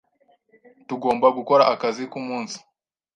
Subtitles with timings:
[0.87, 2.57] Tugomba gukora akazi kumunsi.